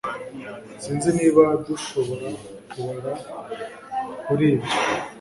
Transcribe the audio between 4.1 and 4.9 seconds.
kuri ibyo